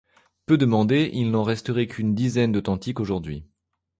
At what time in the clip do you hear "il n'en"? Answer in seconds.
1.13-1.43